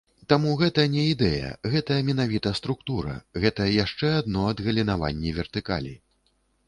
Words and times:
Таму 0.31 0.53
гэта 0.59 0.85
не 0.93 1.01
ідэя, 1.09 1.51
гэта 1.73 1.97
менавіта 2.07 2.53
структура, 2.61 3.13
гэта 3.43 3.69
яшчэ 3.85 4.09
адно 4.23 4.49
адгалінаванне 4.53 5.37
вертыкалі. 5.43 5.95